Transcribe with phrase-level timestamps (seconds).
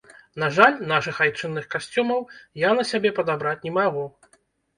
[0.43, 2.25] На жаль, нашых айчынных касцюмаў
[2.63, 4.09] я на сябе падабраць не магу.